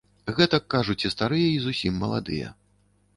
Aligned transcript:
Гэтак 0.37 0.63
кажуць 0.73 1.03
і 1.07 1.11
старыя 1.15 1.43
й 1.51 1.59
зусім 1.65 1.93
маладыя. 2.05 2.47